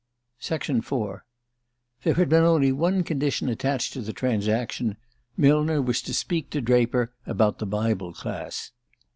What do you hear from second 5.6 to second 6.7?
was to speak to